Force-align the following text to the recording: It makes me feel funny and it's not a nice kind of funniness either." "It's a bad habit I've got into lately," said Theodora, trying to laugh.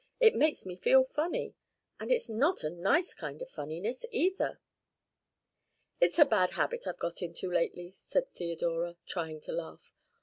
It 0.19 0.33
makes 0.33 0.65
me 0.65 0.75
feel 0.75 1.03
funny 1.03 1.53
and 1.99 2.11
it's 2.11 2.27
not 2.27 2.63
a 2.63 2.71
nice 2.71 3.13
kind 3.13 3.39
of 3.39 3.51
funniness 3.51 4.03
either." 4.09 4.59
"It's 5.99 6.17
a 6.17 6.25
bad 6.25 6.53
habit 6.57 6.87
I've 6.87 6.97
got 6.97 7.21
into 7.21 7.51
lately," 7.51 7.91
said 7.91 8.31
Theodora, 8.33 8.95
trying 9.05 9.41
to 9.41 9.51
laugh. 9.51 9.91